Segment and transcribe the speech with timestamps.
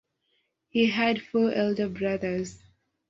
[0.69, 2.57] He had four elder brothers.